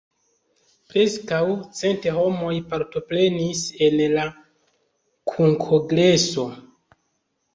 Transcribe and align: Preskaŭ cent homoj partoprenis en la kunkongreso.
Preskaŭ 0.91 1.41
cent 1.79 2.07
homoj 2.15 2.53
partoprenis 2.71 3.61
en 3.87 3.99
la 4.15 4.23
kunkongreso. 5.33 6.47